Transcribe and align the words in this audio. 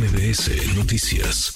MBS 0.00 0.76
Noticias. 0.76 1.52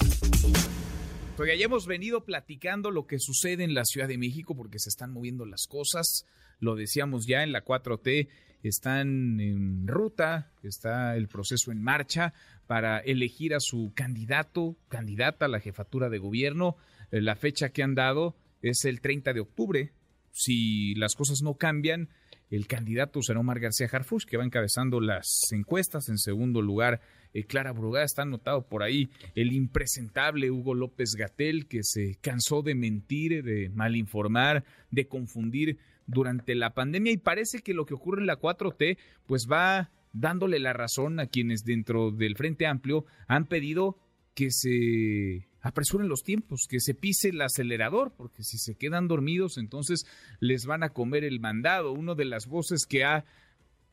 Ya 1.39 1.65
hemos 1.65 1.87
venido 1.87 2.25
platicando 2.25 2.91
lo 2.91 3.07
que 3.07 3.17
sucede 3.17 3.63
en 3.63 3.73
la 3.73 3.85
Ciudad 3.85 4.07
de 4.07 4.19
México 4.19 4.55
porque 4.55 4.77
se 4.77 4.89
están 4.89 5.11
moviendo 5.11 5.47
las 5.47 5.65
cosas. 5.65 6.27
Lo 6.59 6.75
decíamos 6.75 7.25
ya 7.25 7.41
en 7.41 7.51
la 7.51 7.65
4T, 7.65 8.27
están 8.61 9.39
en 9.39 9.87
ruta, 9.87 10.51
está 10.61 11.15
el 11.15 11.27
proceso 11.27 11.71
en 11.71 11.81
marcha 11.81 12.35
para 12.67 12.99
elegir 12.99 13.55
a 13.55 13.59
su 13.59 13.93
candidato, 13.95 14.77
candidata 14.89 15.45
a 15.45 15.49
la 15.49 15.59
jefatura 15.59 16.09
de 16.09 16.19
gobierno. 16.19 16.77
Eh, 17.09 17.21
la 17.21 17.35
fecha 17.35 17.69
que 17.69 17.81
han 17.81 17.95
dado 17.95 18.35
es 18.61 18.85
el 18.85 19.01
30 19.01 19.33
de 19.33 19.39
octubre. 19.39 19.91
Si 20.31 20.93
las 20.93 21.15
cosas 21.15 21.41
no 21.41 21.55
cambian, 21.55 22.09
el 22.49 22.67
candidato 22.67 23.21
será 23.21 23.39
Omar 23.39 23.59
García 23.59 23.89
Harfuch, 23.91 24.25
que 24.25 24.37
va 24.37 24.45
encabezando 24.45 25.01
las 25.01 25.51
encuestas. 25.51 26.09
En 26.09 26.17
segundo 26.17 26.61
lugar, 26.61 27.01
eh, 27.33 27.43
Clara 27.45 27.71
Brugada. 27.71 28.05
Está 28.05 28.21
anotado 28.21 28.67
por 28.67 28.83
ahí 28.83 29.09
el 29.35 29.51
impresentable 29.51 30.51
Hugo 30.51 30.73
López 30.73 31.15
Gatel, 31.15 31.67
que 31.67 31.83
se 31.83 32.17
cansó 32.21 32.61
de 32.61 32.75
mentir, 32.75 33.43
de 33.43 33.69
malinformar, 33.69 34.63
de 34.91 35.07
confundir 35.07 35.77
durante 36.07 36.55
la 36.55 36.73
pandemia. 36.73 37.11
Y 37.11 37.17
parece 37.17 37.59
que 37.59 37.73
lo 37.73 37.85
que 37.85 37.93
ocurre 37.93 38.21
en 38.21 38.27
la 38.27 38.39
4T, 38.39 38.97
pues 39.25 39.47
va 39.51 39.91
dándole 40.13 40.59
la 40.59 40.73
razón 40.73 41.19
a 41.19 41.27
quienes 41.27 41.65
dentro 41.65 42.11
del 42.11 42.37
Frente 42.37 42.67
Amplio 42.67 43.05
han 43.27 43.45
pedido 43.45 43.97
que 44.33 44.51
se 44.51 45.47
apresuren 45.65 46.07
los 46.07 46.21
tiempos, 46.21 46.67
que 46.69 46.79
se 46.79 46.93
pise 46.93 47.29
el 47.29 47.41
acelerador, 47.41 48.13
porque 48.15 48.43
si 48.43 48.59
se 48.59 48.75
quedan 48.75 49.07
dormidos, 49.07 49.57
entonces 49.57 50.05
les 50.39 50.67
van 50.67 50.83
a 50.83 50.89
comer 50.89 51.23
el 51.23 51.39
mandado. 51.39 51.91
Una 51.91 52.13
de 52.13 52.25
las 52.25 52.45
voces 52.45 52.85
que 52.87 53.03
ha 53.03 53.25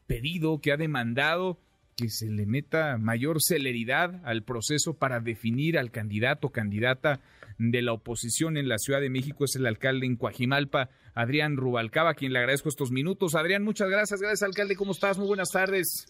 pedido, 0.06 0.60
que 0.60 0.72
ha 0.72 0.76
demandado 0.76 1.58
que 1.96 2.10
se 2.10 2.26
le 2.26 2.44
meta 2.46 2.98
mayor 2.98 3.42
celeridad 3.42 4.20
al 4.24 4.44
proceso 4.44 4.94
para 4.94 5.20
definir 5.20 5.78
al 5.78 5.90
candidato 5.90 6.48
o 6.48 6.52
candidata 6.52 7.20
de 7.58 7.80
la 7.80 7.92
oposición 7.92 8.56
en 8.58 8.68
la 8.68 8.78
Ciudad 8.78 9.00
de 9.00 9.10
México 9.10 9.44
es 9.44 9.56
el 9.56 9.66
alcalde 9.66 10.06
en 10.06 10.16
Coajimalpa, 10.16 10.90
Adrián 11.14 11.56
Rubalcaba, 11.56 12.14
quien 12.14 12.32
le 12.32 12.38
agradezco 12.38 12.68
estos 12.68 12.90
minutos. 12.90 13.34
Adrián, 13.34 13.62
muchas 13.62 13.88
gracias. 13.88 14.20
Gracias, 14.20 14.42
alcalde. 14.42 14.76
¿Cómo 14.76 14.92
estás? 14.92 15.16
Muy 15.16 15.26
buenas 15.26 15.50
tardes. 15.50 16.06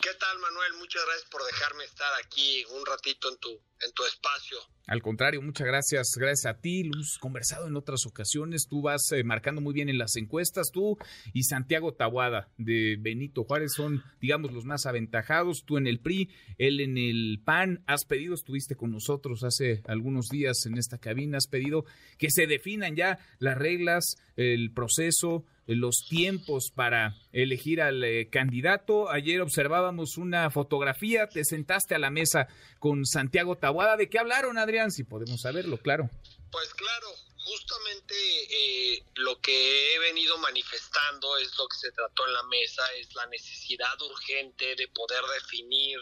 ¿Qué 0.00 0.10
tal, 0.14 0.38
Manuel? 0.38 0.74
Muchas 0.78 1.02
gracias 1.04 1.28
por 1.28 1.44
dejarme 1.44 1.84
estar 1.84 2.08
aquí 2.24 2.64
un 2.70 2.86
ratito 2.86 3.28
en 3.30 3.38
tu, 3.38 3.60
en 3.84 3.92
tu 3.92 4.04
espacio. 4.04 4.58
Al 4.86 5.02
contrario, 5.02 5.42
muchas 5.42 5.66
gracias. 5.66 6.14
Gracias 6.16 6.46
a 6.46 6.60
ti, 6.60 6.84
Luz. 6.84 7.18
Conversado 7.18 7.66
en 7.66 7.76
otras 7.76 8.06
ocasiones. 8.06 8.66
Tú 8.68 8.80
vas 8.80 9.12
eh, 9.12 9.22
marcando 9.22 9.60
muy 9.60 9.74
bien 9.74 9.90
en 9.90 9.98
las 9.98 10.16
encuestas. 10.16 10.70
Tú 10.72 10.96
y 11.34 11.42
Santiago 11.42 11.92
Tabuada 11.92 12.48
de 12.56 12.96
Benito 12.98 13.44
Juárez 13.44 13.72
son, 13.76 14.02
digamos, 14.18 14.50
los 14.52 14.64
más 14.64 14.86
aventajados. 14.86 15.64
Tú 15.66 15.76
en 15.76 15.86
el 15.86 16.00
PRI, 16.00 16.30
él 16.56 16.80
en 16.80 16.96
el 16.96 17.42
PAN. 17.44 17.84
Has 17.86 18.06
pedido, 18.06 18.34
estuviste 18.34 18.76
con 18.76 18.90
nosotros 18.90 19.44
hace 19.44 19.82
algunos 19.86 20.28
días 20.30 20.64
en 20.64 20.78
esta 20.78 20.96
cabina. 20.96 21.36
Has 21.36 21.48
pedido 21.48 21.84
que 22.16 22.30
se 22.30 22.46
definan 22.46 22.96
ya 22.96 23.18
las 23.40 23.58
reglas, 23.58 24.16
el 24.36 24.72
proceso 24.72 25.44
los 25.74 26.06
tiempos 26.08 26.70
para 26.74 27.14
elegir 27.32 27.82
al 27.82 28.02
eh, 28.02 28.28
candidato. 28.30 29.10
Ayer 29.10 29.40
observábamos 29.42 30.16
una 30.16 30.50
fotografía, 30.50 31.28
te 31.28 31.44
sentaste 31.44 31.94
a 31.94 31.98
la 31.98 32.10
mesa 32.10 32.48
con 32.78 33.04
Santiago 33.04 33.56
Tabuada. 33.56 33.67
¿De 33.96 34.08
qué 34.08 34.18
hablaron, 34.18 34.58
Adrián? 34.58 34.90
Si 34.90 35.04
podemos 35.04 35.40
saberlo, 35.40 35.78
claro. 35.78 36.10
Pues 36.50 36.72
claro, 36.74 37.08
justamente 37.36 38.14
eh, 38.50 39.04
lo 39.16 39.40
que 39.40 39.94
he 39.94 39.98
venido 39.98 40.38
manifestando 40.38 41.36
es 41.38 41.56
lo 41.58 41.68
que 41.68 41.76
se 41.76 41.92
trató 41.92 42.26
en 42.26 42.34
la 42.34 42.42
mesa, 42.44 42.82
es 42.94 43.14
la 43.14 43.26
necesidad 43.26 44.00
urgente 44.00 44.74
de 44.76 44.88
poder 44.88 45.22
definir 45.40 46.00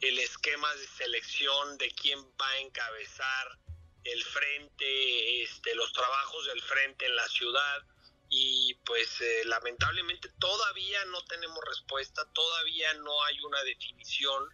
el 0.00 0.18
esquema 0.18 0.72
de 0.74 0.86
selección 0.86 1.78
de 1.78 1.90
quién 1.90 2.18
va 2.40 2.48
a 2.48 2.58
encabezar 2.58 3.58
el 4.04 4.22
frente, 4.24 5.42
este, 5.42 5.74
los 5.74 5.92
trabajos 5.92 6.46
del 6.46 6.62
frente 6.62 7.06
en 7.06 7.16
la 7.16 7.28
ciudad 7.28 7.82
y 8.28 8.74
pues 8.84 9.20
eh, 9.20 9.42
lamentablemente 9.46 10.28
todavía 10.38 11.04
no 11.06 11.22
tenemos 11.24 11.58
respuesta, 11.66 12.22
todavía 12.32 12.94
no 12.94 13.22
hay 13.24 13.40
una 13.40 13.62
definición. 13.62 14.44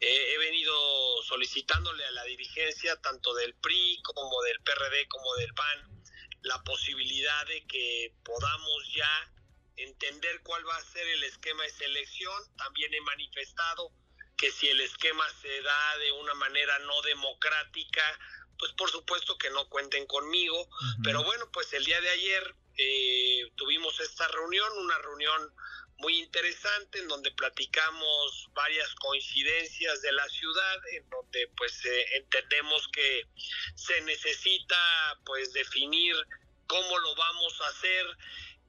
Eh, 0.00 0.32
he 0.32 0.38
venido 0.38 1.22
solicitándole 1.22 2.04
a 2.04 2.12
la 2.12 2.24
dirigencia 2.24 2.96
tanto 3.00 3.34
del 3.34 3.54
PRI 3.54 4.00
como 4.02 4.42
del 4.42 4.60
PRD 4.60 5.08
como 5.08 5.34
del 5.36 5.52
PAN 5.54 5.98
la 6.42 6.62
posibilidad 6.62 7.46
de 7.46 7.66
que 7.66 8.14
podamos 8.24 8.94
ya 8.94 9.32
entender 9.76 10.40
cuál 10.42 10.66
va 10.66 10.76
a 10.76 10.84
ser 10.92 11.06
el 11.06 11.24
esquema 11.24 11.62
de 11.64 11.70
selección. 11.70 12.56
También 12.56 12.92
he 12.94 13.00
manifestado 13.00 13.92
que 14.36 14.50
si 14.50 14.68
el 14.68 14.80
esquema 14.80 15.24
se 15.42 15.62
da 15.62 15.98
de 15.98 16.12
una 16.12 16.34
manera 16.34 16.78
no 16.80 17.02
democrática, 17.02 18.02
pues 18.58 18.72
por 18.72 18.90
supuesto 18.90 19.36
que 19.36 19.50
no 19.50 19.68
cuenten 19.68 20.06
conmigo. 20.06 20.68
Pero 21.02 21.24
bueno, 21.24 21.50
pues 21.52 21.72
el 21.72 21.84
día 21.84 22.00
de 22.00 22.10
ayer 22.10 22.54
eh, 22.76 23.50
tuvimos 23.56 23.98
esta 24.00 24.28
reunión, 24.28 24.68
una 24.78 24.98
reunión 24.98 25.54
muy 25.98 26.16
interesante 26.18 27.00
en 27.00 27.08
donde 27.08 27.30
platicamos 27.32 28.48
varias 28.54 28.94
coincidencias 28.96 30.00
de 30.02 30.12
la 30.12 30.28
ciudad, 30.28 30.76
en 30.92 31.08
donde 31.10 31.48
pues 31.56 31.84
eh, 31.84 32.06
entendemos 32.14 32.88
que 32.92 33.26
se 33.74 34.00
necesita 34.02 34.76
pues 35.24 35.52
definir 35.52 36.14
cómo 36.66 36.98
lo 36.98 37.14
vamos 37.16 37.60
a 37.60 37.68
hacer, 37.68 38.06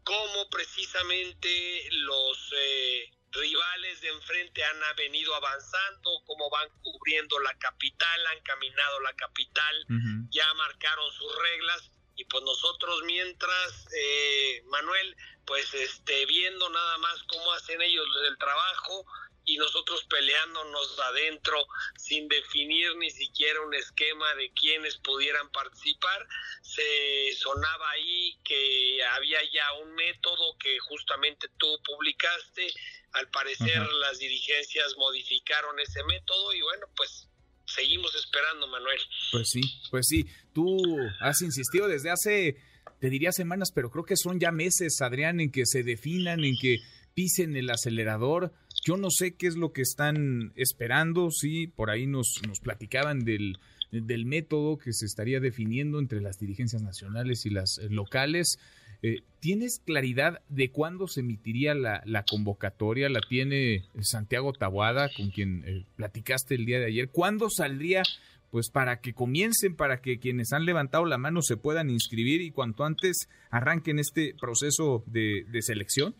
cómo 0.04 0.50
precisamente 0.50 1.88
los 1.92 2.54
eh, 2.56 3.12
rivales 3.32 4.02
de 4.02 4.10
enfrente 4.10 4.64
han 4.64 4.80
venido 4.98 5.36
avanzando, 5.36 6.24
cómo 6.26 6.50
van 6.50 6.68
cubriendo 6.82 7.40
la 7.40 7.56
capital, 7.60 8.28
han 8.28 8.42
caminado 8.42 9.00
la 9.02 9.14
capital, 9.14 9.86
ya 10.32 10.52
marcaron 10.56 11.12
sus 11.14 11.36
reglas 11.38 11.92
y 12.20 12.26
pues 12.26 12.44
nosotros 12.44 13.02
mientras 13.06 13.88
eh, 13.96 14.62
Manuel 14.66 15.16
pues 15.46 15.74
este 15.74 16.26
viendo 16.26 16.70
nada 16.70 16.98
más 16.98 17.24
cómo 17.24 17.54
hacen 17.54 17.82
ellos 17.82 18.06
el 18.28 18.38
trabajo 18.38 19.06
y 19.46 19.58
nosotros 19.58 20.06
peleándonos 20.10 21.00
adentro 21.00 21.66
sin 21.98 22.28
definir 22.28 22.94
ni 22.98 23.10
siquiera 23.10 23.62
un 23.62 23.74
esquema 23.74 24.36
de 24.36 24.52
quienes 24.52 24.98
pudieran 24.98 25.50
participar 25.52 26.28
se 26.62 27.34
sonaba 27.38 27.90
ahí 27.92 28.38
que 28.44 29.02
había 29.14 29.40
ya 29.54 29.72
un 29.82 29.96
método 29.96 30.58
que 30.60 30.78
justamente 30.80 31.48
tú 31.58 31.82
publicaste. 31.86 32.72
Al 33.14 33.28
parecer 33.32 33.82
las 33.94 34.20
dirigencias 34.20 34.96
modificaron 34.98 35.80
ese 35.80 36.04
método 36.04 36.54
y 36.54 36.62
bueno 36.62 36.86
pues 36.96 37.28
seguimos 37.76 38.14
esperando, 38.16 38.68
Manuel. 38.68 39.00
Pues 39.32 39.50
sí, 39.50 39.62
pues 39.90 40.08
sí. 40.08 40.26
Tú 40.54 40.78
has 41.20 41.42
insistido 41.42 41.88
desde 41.88 42.10
hace, 42.10 42.58
te 43.00 43.10
diría 43.10 43.32
semanas, 43.32 43.70
pero 43.74 43.90
creo 43.90 44.06
que 44.06 44.18
son 44.18 44.40
ya 44.40 44.52
meses, 44.52 45.02
Adrián, 45.02 45.40
en 45.40 45.52
que 45.52 45.66
se 45.66 45.84
definan, 45.84 46.44
en 46.44 46.56
que 46.60 46.78
pisen 47.14 47.56
el 47.56 47.70
acelerador. 47.70 48.54
Yo 48.86 48.98
no 48.98 49.10
sé 49.12 49.36
qué 49.36 49.48
es 49.48 49.56
lo 49.56 49.74
que 49.74 49.82
están 49.82 50.54
esperando, 50.56 51.30
sí, 51.32 51.68
por 51.68 51.90
ahí 51.90 52.08
nos, 52.08 52.40
nos 52.48 52.60
platicaban 52.60 53.20
del, 53.20 53.58
del 53.92 54.26
método 54.26 54.78
que 54.78 54.94
se 54.94 55.06
estaría 55.06 55.40
definiendo 55.40 56.00
entre 56.00 56.22
las 56.22 56.38
dirigencias 56.38 56.82
nacionales 56.82 57.46
y 57.46 57.50
las 57.50 57.80
locales. 57.90 58.58
Eh, 59.02 59.22
¿Tienes 59.40 59.82
claridad 59.86 60.42
de 60.50 60.72
cuándo 60.72 61.08
se 61.08 61.22
emitiría 61.22 61.74
la, 61.74 62.26
convocatoria? 62.30 63.08
¿La 63.10 63.22
tiene 63.22 63.86
Santiago 64.02 64.52
Tabuada, 64.52 65.10
con 65.16 65.32
quien 65.32 65.64
eh, 65.66 65.86
platicaste 65.96 66.56
el 66.56 66.66
día 66.66 66.80
de 66.80 66.88
ayer? 66.88 67.10
¿Cuándo 67.10 67.50
saldría? 67.50 68.04
Pues 68.52 68.70
para 68.70 69.00
que 69.00 69.14
comiencen, 69.14 69.76
para 69.76 70.02
que 70.02 70.20
quienes 70.20 70.52
han 70.52 70.66
levantado 70.66 71.06
la 71.06 71.18
mano 71.18 71.42
se 71.42 71.56
puedan 71.56 71.90
inscribir 71.90 72.42
y 72.42 72.52
cuanto 72.52 72.84
antes 72.84 73.30
arranquen 73.52 74.00
este 74.00 74.34
proceso 74.40 75.04
de 75.08 75.46
selección. 75.62 76.16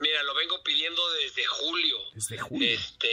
Mira, 0.00 0.22
lo 0.22 0.34
vengo 0.34 0.56
pidiendo 0.64 1.02
desde 1.22 1.44
julio. 1.44 1.96
Desde 2.14 2.38
julio. 2.38 2.70
Este, 2.70 3.08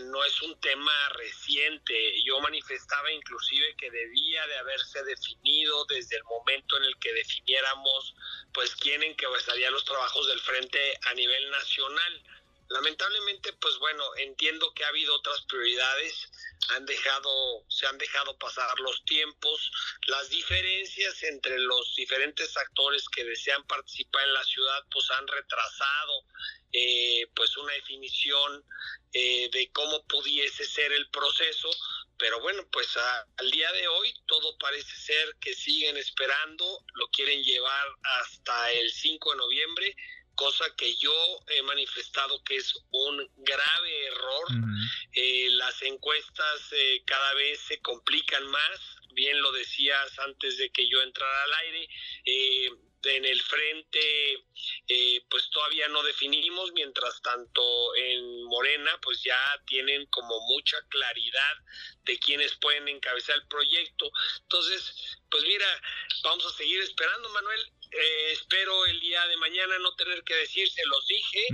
no 0.00 0.24
es 0.24 0.42
un 0.42 0.58
tema 0.60 1.08
reciente. 1.10 2.22
Yo 2.24 2.40
manifestaba 2.40 3.10
inclusive 3.12 3.74
que 3.76 3.90
debía 3.90 4.46
de 4.46 4.58
haberse 4.58 5.02
definido 5.04 5.84
desde 5.86 6.16
el 6.16 6.24
momento 6.24 6.76
en 6.76 6.84
el 6.84 6.96
que 6.98 7.12
definiéramos, 7.12 8.14
pues, 8.52 8.74
quién 8.76 9.02
encabezaría 9.02 9.70
los 9.70 9.84
trabajos 9.84 10.26
del 10.28 10.40
frente 10.40 10.98
a 11.02 11.14
nivel 11.14 11.50
nacional. 11.50 12.22
Lamentablemente, 12.68 13.52
pues 13.54 13.78
bueno, 13.78 14.04
entiendo 14.16 14.72
que 14.74 14.84
ha 14.84 14.88
habido 14.88 15.14
otras 15.14 15.42
prioridades 15.42 16.30
han 16.70 16.86
dejado, 16.86 17.64
se 17.68 17.86
han 17.86 17.98
dejado 17.98 18.36
pasar 18.38 18.78
los 18.80 19.04
tiempos, 19.04 19.70
las 20.06 20.28
diferencias 20.30 21.22
entre 21.24 21.58
los 21.58 21.94
diferentes 21.94 22.56
actores 22.56 23.08
que 23.08 23.24
desean 23.24 23.66
participar 23.66 24.24
en 24.24 24.32
la 24.32 24.44
ciudad, 24.44 24.84
pues 24.90 25.10
han 25.10 25.26
retrasado 25.28 26.24
eh, 26.72 27.26
pues 27.34 27.56
una 27.56 27.72
definición 27.74 28.64
eh, 29.12 29.48
de 29.52 29.70
cómo 29.72 30.04
pudiese 30.06 30.64
ser 30.64 30.92
el 30.92 31.08
proceso, 31.10 31.70
pero 32.18 32.40
bueno, 32.40 32.66
pues 32.72 32.88
al 32.96 33.50
día 33.50 33.70
de 33.72 33.86
hoy 33.88 34.14
todo 34.26 34.56
parece 34.58 34.96
ser 34.96 35.36
que 35.40 35.54
siguen 35.54 35.96
esperando, 35.96 36.84
lo 36.94 37.08
quieren 37.08 37.42
llevar 37.42 37.88
hasta 38.02 38.72
el 38.72 38.90
5 38.90 39.32
de 39.32 39.36
noviembre, 39.36 39.96
cosa 40.34 40.64
que 40.76 40.94
yo 40.96 41.14
he 41.48 41.62
manifestado 41.62 42.42
que 42.44 42.56
es 42.56 42.74
un 42.90 43.30
grave 43.36 44.06
error. 44.06 44.46
Eh, 45.12 45.48
las 45.52 45.80
encuestas 45.82 46.72
eh, 46.72 47.02
cada 47.06 47.34
vez 47.34 47.60
se 47.60 47.80
complican 47.80 48.46
más, 48.48 48.80
bien 49.12 49.40
lo 49.40 49.52
decías 49.52 50.18
antes 50.18 50.58
de 50.58 50.70
que 50.70 50.88
yo 50.88 51.02
entrara 51.02 51.44
al 51.44 51.54
aire. 51.54 51.88
Eh, 52.26 52.70
en 53.06 53.24
el 53.24 53.42
frente 53.42 54.44
pues 55.30 55.48
todavía 55.50 55.88
no 55.88 56.02
definimos, 56.02 56.72
mientras 56.72 57.20
tanto 57.22 57.94
en 57.96 58.44
Morena 58.44 58.98
pues 59.02 59.22
ya 59.22 59.38
tienen 59.66 60.06
como 60.06 60.38
mucha 60.48 60.76
claridad 60.88 61.56
de 62.04 62.18
quiénes 62.18 62.54
pueden 62.56 62.88
encabezar 62.88 63.36
el 63.36 63.46
proyecto. 63.48 64.10
Entonces, 64.42 65.18
pues 65.30 65.42
mira, 65.44 65.66
vamos 66.22 66.44
a 66.46 66.56
seguir 66.56 66.80
esperando, 66.82 67.28
Manuel. 67.30 67.72
Eh, 67.90 68.32
espero 68.32 68.86
el 68.86 69.00
día 69.00 69.26
de 69.28 69.36
mañana 69.36 69.78
no 69.78 69.94
tener 69.94 70.22
que 70.24 70.34
decir, 70.34 70.68
se 70.68 70.84
los 70.86 71.06
dije, 71.06 71.46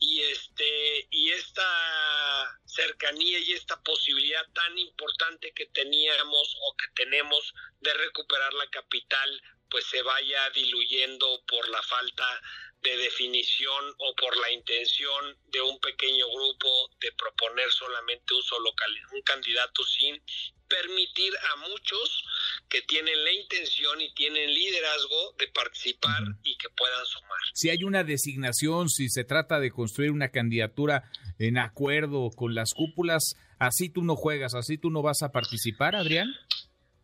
y 0.00 0.20
este, 0.22 1.06
y 1.10 1.30
esta 1.30 2.57
cercanía 2.78 3.38
y 3.40 3.52
esta 3.52 3.80
posibilidad 3.82 4.46
tan 4.52 4.78
importante 4.78 5.52
que 5.52 5.66
teníamos 5.66 6.56
o 6.62 6.76
que 6.76 6.86
tenemos 6.94 7.54
de 7.80 7.92
recuperar 7.94 8.52
la 8.54 8.70
capital, 8.70 9.42
pues 9.68 9.84
se 9.86 10.00
vaya 10.02 10.48
diluyendo 10.50 11.42
por 11.46 11.68
la 11.68 11.82
falta 11.82 12.40
de 12.82 12.96
definición 12.96 13.84
o 13.98 14.14
por 14.14 14.36
la 14.36 14.52
intención 14.52 15.36
de 15.46 15.60
un 15.60 15.80
pequeño 15.80 16.26
grupo 16.30 16.90
de 17.00 17.10
proponer 17.12 17.70
solamente 17.72 18.34
un 18.34 18.42
solo 18.42 18.72
un 19.12 19.22
candidato 19.22 19.82
sin 19.82 20.22
permitir 20.68 21.32
a 21.52 21.68
muchos 21.68 22.24
que 22.68 22.82
tienen 22.82 23.24
la 23.24 23.32
intención 23.32 24.00
y 24.00 24.12
tienen 24.14 24.52
liderazgo 24.52 25.34
de 25.38 25.48
participar 25.48 26.22
y 26.44 26.56
que 26.58 26.68
puedan 26.70 27.04
sumar. 27.06 27.38
Si 27.54 27.70
hay 27.70 27.82
una 27.82 28.04
designación, 28.04 28.88
si 28.88 29.08
se 29.08 29.24
trata 29.24 29.58
de 29.58 29.70
construir 29.70 30.10
una 30.10 30.30
candidatura 30.30 31.10
en 31.38 31.58
acuerdo 31.58 32.30
con 32.34 32.54
las 32.54 32.74
cúpulas, 32.74 33.34
así 33.58 33.88
tú 33.88 34.02
no 34.02 34.16
juegas, 34.16 34.54
así 34.54 34.78
tú 34.78 34.90
no 34.90 35.02
vas 35.02 35.22
a 35.22 35.30
participar, 35.30 35.94
Adrián. 35.94 36.28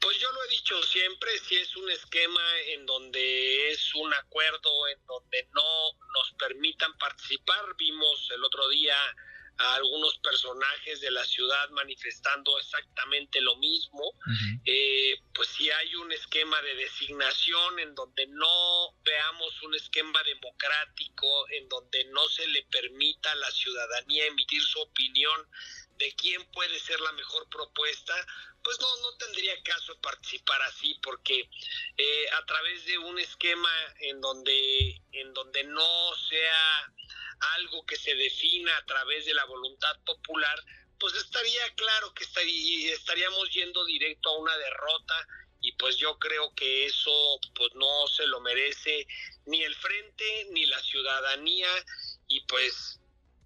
Pues 0.01 0.19
yo 0.19 0.31
lo 0.33 0.45
he 0.45 0.51
dicho 0.51 0.83
siempre, 0.83 1.31
si 1.49 1.57
es 1.57 1.77
un 1.77 1.91
esquema 1.91 2.41
en 2.75 2.85
donde 2.85 3.71
es 3.71 3.95
un 3.95 4.13
acuerdo, 4.13 4.89
en 4.89 5.07
donde 5.07 5.49
no 5.55 5.63
nos 6.15 6.33
permitan 6.39 6.93
participar, 6.99 7.65
vimos 7.79 8.29
el 8.35 8.45
otro 8.45 8.69
día 8.69 8.97
a 9.59 9.75
algunos 9.77 10.19
personajes 10.19 11.01
de 11.01 11.11
la 11.11 11.25
ciudad 11.25 11.69
manifestando 11.71 12.59
exactamente 12.59 13.41
lo 13.41 13.57
mismo, 13.57 14.13
eh, 14.65 15.21
pues 15.33 15.49
si 15.49 15.71
hay 15.71 15.95
un 15.97 16.11
esquema 16.13 16.61
de 16.63 16.75
designación 16.75 17.79
en 17.79 17.95
donde 17.95 18.27
no 18.27 18.95
veamos 19.05 19.63
un 19.63 19.75
esquema 19.75 20.23
democrático, 20.25 21.49
en 21.51 21.69
donde 21.69 22.05
no 22.07 22.27
se 22.29 22.47
le 22.49 22.63
permita 22.65 23.31
a 23.31 23.37
la 23.37 23.51
ciudadanía 23.51 24.27
emitir 24.27 24.63
su 24.63 24.81
opinión 24.81 25.49
de 25.99 26.13
quién 26.17 26.45
puede 26.53 26.79
ser 26.81 27.01
la 27.01 27.13
mejor 27.13 27.49
propuesta, 27.49 28.15
pues 28.63 28.81
no, 28.81 28.97
no 29.03 29.17
tendría 29.19 29.63
caso 29.63 29.97
participar 30.01 30.61
así, 30.63 30.99
porque 31.03 31.49
eh, 31.97 32.27
a 32.33 32.45
través 32.47 32.85
de 32.87 32.99
un 32.99 33.19
esquema 33.19 33.71
en 34.01 34.21
donde, 34.21 35.03
en 35.13 35.33
donde 35.35 35.65
no 35.65 36.15
sea 36.29 36.93
algo 37.55 37.85
que 37.87 37.97
se 37.97 38.15
defina 38.15 38.77
a 38.77 38.87
través 38.87 39.27
de 39.27 39.35
la 39.35 39.45
voluntad 39.45 39.99
popular, 40.05 40.59
pues 40.99 41.15
estaría 41.15 41.75
claro 41.75 42.15
que 42.15 42.25
estaríamos 42.25 43.51
yendo 43.51 43.85
directo 43.85 44.31
a 44.31 44.39
una 44.39 44.57
derrota 44.57 45.29
y 45.61 45.73
pues 45.73 45.97
yo 45.97 46.19
creo 46.19 46.55
que 46.55 46.87
eso 46.87 47.41
pues 47.55 47.75
no 47.75 48.07
se 48.07 48.27
lo 48.27 48.41
merece 48.41 49.07
ni 49.47 49.63
el 49.63 49.75
frente 49.77 50.47
ni 50.51 50.67
la 50.67 50.79
ciudadanía 50.81 51.69
y 52.29 52.41
pues 52.43 53.01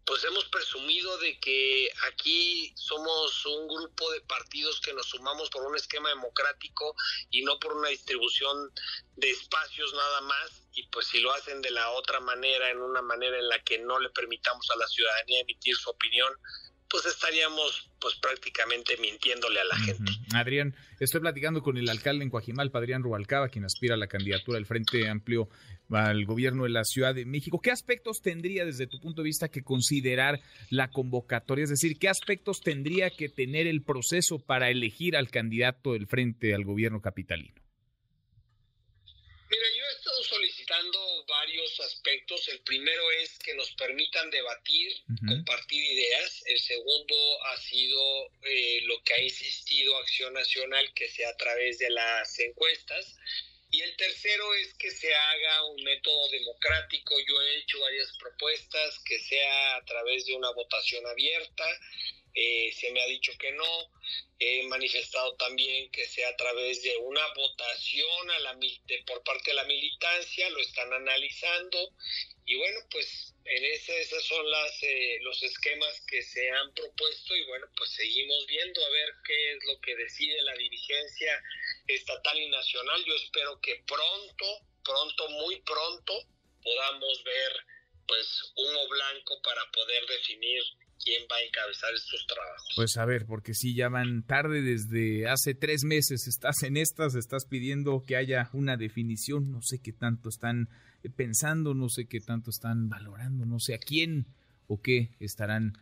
pues 0.08 0.24
hemos 0.24 0.46
presumido 0.46 1.18
de 1.18 1.38
que 1.38 1.90
aquí 2.10 2.72
somos 2.74 3.44
un 3.44 3.68
grupo 3.68 4.10
de 4.10 4.22
partidos 4.22 4.80
que 4.80 4.94
nos 4.94 5.06
sumamos 5.06 5.50
por 5.50 5.66
un 5.66 5.76
esquema 5.76 6.08
democrático 6.08 6.96
y 7.28 7.42
no 7.42 7.58
por 7.58 7.74
una 7.74 7.90
distribución 7.90 8.72
de 9.16 9.28
espacios 9.28 9.92
nada 9.92 10.22
más 10.22 10.62
y 10.72 10.84
pues 10.84 11.08
si 11.08 11.20
lo 11.20 11.30
hacen 11.34 11.60
de 11.60 11.72
la 11.72 11.90
otra 11.90 12.20
manera, 12.20 12.70
en 12.70 12.78
una 12.78 13.02
manera 13.02 13.38
en 13.38 13.50
la 13.50 13.62
que 13.62 13.80
no 13.80 14.00
le 14.00 14.08
permitamos 14.08 14.66
a 14.70 14.78
la 14.78 14.86
ciudadanía 14.86 15.40
emitir 15.40 15.76
su 15.76 15.90
opinión, 15.90 16.32
pues 16.88 17.04
estaríamos 17.04 17.90
pues 18.00 18.14
prácticamente 18.16 18.96
mintiéndole 18.96 19.60
a 19.60 19.64
la 19.64 19.76
gente. 19.76 20.10
Adrián, 20.34 20.74
estoy 21.00 21.20
platicando 21.20 21.62
con 21.62 21.76
el 21.76 21.88
alcalde 21.90 22.24
en 22.24 22.30
Coajimalpa, 22.30 22.78
Adrián 22.78 23.02
Rubalcaba, 23.02 23.50
quien 23.50 23.66
aspira 23.66 23.94
a 23.94 23.98
la 23.98 24.06
candidatura 24.06 24.56
del 24.56 24.64
Frente 24.64 25.06
Amplio 25.06 25.50
al 25.90 26.24
gobierno 26.24 26.64
de 26.64 26.70
la 26.70 26.84
Ciudad 26.84 27.14
de 27.14 27.24
México. 27.24 27.60
¿Qué 27.60 27.70
aspectos 27.70 28.20
tendría 28.20 28.64
desde 28.64 28.86
tu 28.86 29.00
punto 29.00 29.22
de 29.22 29.26
vista 29.26 29.48
que 29.48 29.62
considerar 29.62 30.40
la 30.70 30.90
convocatoria? 30.90 31.64
Es 31.64 31.70
decir, 31.70 31.98
¿qué 31.98 32.08
aspectos 32.08 32.60
tendría 32.60 33.10
que 33.10 33.28
tener 33.28 33.66
el 33.66 33.82
proceso 33.82 34.38
para 34.38 34.70
elegir 34.70 35.16
al 35.16 35.30
candidato 35.30 35.92
del 35.92 36.06
Frente 36.06 36.54
al 36.54 36.64
gobierno 36.64 37.00
capitalino? 37.00 37.54
Mira, 39.50 39.64
yo 39.78 39.82
he 39.82 39.96
estado 39.96 40.22
solicitando 40.24 41.24
varios 41.26 41.80
aspectos. 41.80 42.48
El 42.48 42.60
primero 42.60 43.10
es 43.22 43.38
que 43.38 43.54
nos 43.54 43.70
permitan 43.72 44.30
debatir, 44.30 44.92
compartir 45.26 45.82
ideas. 45.82 46.42
El 46.46 46.58
segundo 46.58 47.16
ha 47.46 47.56
sido 47.56 48.26
eh, 48.42 48.80
lo 48.82 49.02
que 49.02 49.14
ha 49.14 49.22
insistido 49.22 49.96
Acción 49.96 50.34
Nacional, 50.34 50.92
que 50.94 51.08
sea 51.08 51.30
a 51.30 51.36
través 51.36 51.78
de 51.78 51.88
las 51.88 52.38
encuestas. 52.40 53.16
Y 53.70 53.82
el 53.82 53.96
tercero 53.96 54.54
es 54.54 54.74
que 54.74 54.90
se 54.90 55.14
haga 55.14 55.64
un 55.66 55.82
método 55.82 56.28
democrático. 56.30 57.14
Yo 57.20 57.40
he 57.42 57.58
hecho 57.58 57.80
varias 57.80 58.16
propuestas, 58.18 58.98
que 59.04 59.18
sea 59.18 59.76
a 59.76 59.84
través 59.84 60.24
de 60.26 60.34
una 60.34 60.50
votación 60.52 61.06
abierta. 61.06 61.64
Eh, 62.34 62.72
se 62.72 62.90
me 62.92 63.02
ha 63.02 63.06
dicho 63.06 63.32
que 63.38 63.52
no. 63.52 63.90
He 64.38 64.62
manifestado 64.68 65.34
también 65.36 65.90
que 65.90 66.06
sea 66.06 66.28
a 66.30 66.36
través 66.36 66.82
de 66.82 66.96
una 66.98 67.26
votación 67.34 68.30
a 68.30 68.38
la, 68.38 68.58
por 69.06 69.22
parte 69.24 69.50
de 69.50 69.56
la 69.56 69.64
militancia, 69.64 70.48
lo 70.50 70.60
están 70.60 70.92
analizando. 70.92 71.92
Y 72.46 72.54
bueno, 72.56 72.80
pues 72.90 73.34
en 73.44 73.64
ese, 73.64 74.00
esos 74.00 74.24
son 74.24 74.46
eh, 74.82 75.18
los 75.22 75.42
esquemas 75.42 76.00
que 76.06 76.22
se 76.22 76.50
han 76.50 76.72
propuesto 76.72 77.36
y 77.36 77.44
bueno, 77.44 77.66
pues 77.76 77.90
seguimos 77.90 78.46
viendo 78.46 78.84
a 78.84 78.90
ver 78.90 79.10
qué 79.26 79.52
es 79.52 79.58
lo 79.66 79.80
que 79.80 79.96
decide 79.96 80.40
la 80.42 80.54
dirigencia 80.54 81.42
estatal 81.88 82.38
y 82.38 82.48
nacional. 82.50 83.04
Yo 83.04 83.14
espero 83.14 83.60
que 83.60 83.82
pronto, 83.86 84.46
pronto, 84.84 85.28
muy 85.30 85.60
pronto, 85.62 86.12
podamos 86.62 87.24
ver 87.24 87.52
pues 88.06 88.52
humo 88.56 88.88
blanco 88.88 89.40
para 89.42 89.60
poder 89.72 90.02
definir 90.06 90.62
quién 91.02 91.22
va 91.30 91.36
a 91.36 91.42
encabezar 91.42 91.92
estos 91.94 92.26
trabajos. 92.26 92.72
Pues 92.76 92.96
a 92.96 93.04
ver, 93.04 93.26
porque 93.26 93.54
si 93.54 93.74
ya 93.74 93.88
van 93.88 94.26
tarde 94.26 94.62
desde 94.62 95.28
hace 95.28 95.54
tres 95.54 95.84
meses, 95.84 96.26
estás 96.26 96.62
en 96.62 96.76
estas, 96.76 97.14
estás 97.14 97.46
pidiendo 97.46 98.04
que 98.06 98.16
haya 98.16 98.50
una 98.52 98.76
definición, 98.76 99.50
no 99.50 99.60
sé 99.62 99.80
qué 99.82 99.92
tanto 99.92 100.28
están 100.28 100.68
pensando, 101.16 101.74
no 101.74 101.88
sé 101.88 102.06
qué 102.06 102.20
tanto 102.20 102.50
están 102.50 102.88
valorando, 102.88 103.46
no 103.46 103.60
sé 103.60 103.74
a 103.74 103.78
quién 103.78 104.26
o 104.66 104.80
qué 104.80 105.10
estarán 105.20 105.78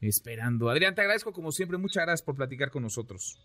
esperando. 0.00 0.68
Adrián, 0.68 0.94
te 0.94 1.02
agradezco 1.02 1.32
como 1.32 1.52
siempre, 1.52 1.78
muchas 1.78 2.04
gracias 2.04 2.24
por 2.24 2.36
platicar 2.36 2.70
con 2.70 2.82
nosotros. 2.82 3.38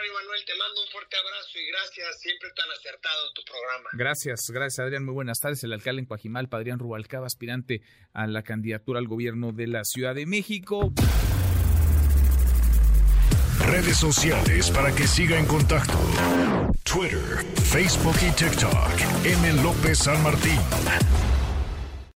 Contrario, 0.00 0.18
Manuel, 0.22 0.44
te 0.46 0.56
mando 0.56 0.80
un 0.80 0.88
fuerte 0.88 1.16
abrazo 1.18 1.58
y 1.58 1.66
gracias, 1.66 2.20
siempre 2.20 2.48
tan 2.56 2.70
acertado 2.70 3.32
tu 3.34 3.42
programa. 3.44 3.90
Gracias, 3.92 4.50
gracias 4.50 4.78
Adrián, 4.78 5.04
muy 5.04 5.12
buenas 5.12 5.40
tardes. 5.40 5.62
El 5.62 5.74
alcalde 5.74 6.00
en 6.00 6.06
Coajimalpa, 6.06 6.56
Adrián 6.56 6.78
Rubalcaba, 6.78 7.26
aspirante 7.26 7.82
a 8.14 8.26
la 8.26 8.42
candidatura 8.42 8.98
al 8.98 9.08
gobierno 9.08 9.52
de 9.52 9.66
la 9.66 9.84
Ciudad 9.84 10.14
de 10.14 10.24
México. 10.24 10.90
Redes 13.66 13.98
sociales 13.98 14.70
para 14.70 14.94
que 14.94 15.06
siga 15.06 15.38
en 15.38 15.44
contacto: 15.44 15.98
Twitter, 16.82 17.44
Facebook 17.70 18.16
y 18.26 18.32
TikTok. 18.32 19.26
M. 19.26 19.62
López 19.62 19.98
San 19.98 20.22
Martín. 20.22 20.58